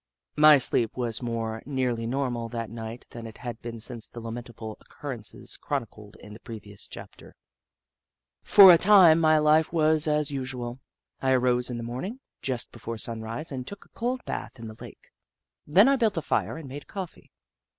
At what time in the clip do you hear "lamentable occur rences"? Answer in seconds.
4.19-5.59